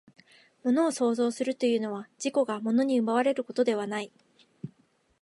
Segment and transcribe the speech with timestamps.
[0.63, 4.11] 物を創造するというのは、自己が物に奪われることではない。